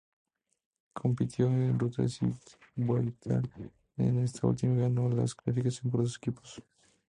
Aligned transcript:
Compitió 0.93 1.45
en 1.45 1.77
Rutas 1.77 2.23
y 2.23 2.33
Vuelta 2.83 3.39
y 3.99 4.03
en 4.03 4.17
esta 4.17 4.47
última, 4.47 4.73
ganó 4.81 5.07
la 5.09 5.23
clasificación 5.25 5.91
por 5.91 6.01
equipos. 6.03 6.59